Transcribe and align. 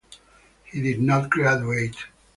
He 0.63 0.81
did 0.81 0.99
not 0.99 1.29
graduate. 1.29 1.95